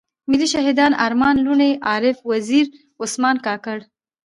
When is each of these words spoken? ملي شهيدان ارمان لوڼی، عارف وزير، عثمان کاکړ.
ملي 0.29 0.47
شهيدان 0.53 0.91
ارمان 1.05 1.35
لوڼی، 1.45 1.71
عارف 1.89 2.17
وزير، 2.29 2.65
عثمان 3.03 3.35
کاکړ. 3.45 3.77